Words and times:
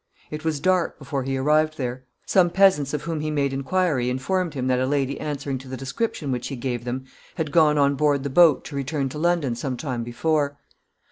It 0.31 0.43
was 0.43 0.59
dark 0.59 0.97
before 0.97 1.21
he 1.21 1.37
arrived 1.37 1.77
there. 1.77 2.05
Some 2.25 2.49
peasants 2.49 2.91
of 2.95 3.03
whom 3.03 3.19
he 3.19 3.29
made 3.29 3.53
inquiry 3.53 4.09
informed 4.09 4.55
him 4.55 4.65
that 4.65 4.79
a 4.79 4.87
lady 4.87 5.19
answering 5.19 5.59
to 5.59 5.67
the 5.67 5.77
description 5.77 6.31
which 6.31 6.47
he 6.47 6.55
gave 6.55 6.85
them 6.85 7.05
had 7.35 7.51
gone 7.51 7.77
on 7.77 7.93
board 7.93 8.23
the 8.23 8.29
boat 8.31 8.65
to 8.65 8.75
return 8.75 9.09
to 9.09 9.19
London 9.19 9.53
some 9.53 9.77
time 9.77 10.03
before. 10.03 10.57